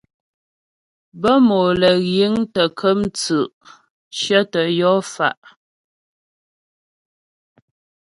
Bə́ 1.21 1.35
mòm 1.47 1.69
lə́ 1.81 1.95
yiŋ 2.13 2.33
tə́ 2.53 2.67
kəm 2.79 2.99
tsʉ̌' 3.17 3.51
cyətə 4.17 4.61
yɔ 4.79 4.91
fa'. 5.13 5.39